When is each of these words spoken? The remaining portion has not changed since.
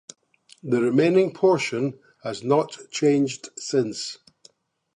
The 0.63 0.81
remaining 0.81 1.31
portion 1.31 1.99
has 2.23 2.41
not 2.41 2.75
changed 2.89 3.49
since. 3.55 4.17